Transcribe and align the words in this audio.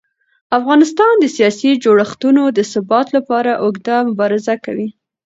افغانستان 0.57 1.13
د 1.19 1.25
سیاسي 1.37 1.71
جوړښتونو 1.83 2.43
د 2.57 2.59
ثبات 2.71 3.07
لپاره 3.17 3.51
اوږده 3.63 3.95
مبارزه 4.09 4.55
کوي 4.65 4.89